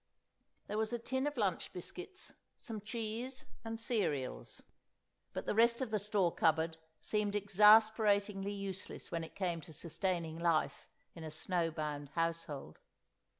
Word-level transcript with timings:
There 0.65 0.79
was 0.79 0.91
a 0.93 0.97
tin 0.97 1.27
of 1.27 1.37
lunch 1.37 1.71
biscuits, 1.73 2.33
some 2.57 2.81
cheese, 2.81 3.45
and 3.63 3.79
cereals; 3.79 4.63
but 5.31 5.45
the 5.45 5.53
rest 5.53 5.79
of 5.79 5.91
the 5.91 5.99
store 5.99 6.33
cupboard 6.33 6.77
seemed 6.99 7.35
exasperatingly 7.35 8.51
useless 8.51 9.11
when 9.11 9.23
it 9.23 9.35
came 9.35 9.61
to 9.61 9.71
sustaining 9.71 10.39
life 10.39 10.87
in 11.13 11.23
a 11.23 11.29
snow 11.29 11.69
bound 11.69 12.09
household. 12.15 12.79